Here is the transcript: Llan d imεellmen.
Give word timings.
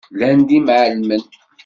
Llan 0.17 0.39
d 0.47 0.49
imεellmen. 0.57 1.23